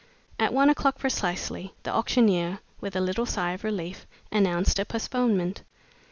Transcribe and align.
At 0.39 0.51
one 0.51 0.67
o'clock 0.71 0.97
precisely, 0.97 1.75
the 1.83 1.93
auctioneer, 1.93 2.57
with 2.79 2.95
a 2.95 2.99
little 2.99 3.27
sigh 3.27 3.51
of 3.51 3.63
relief, 3.63 4.07
announced 4.31 4.79
a 4.79 4.85
postponement. 4.85 5.61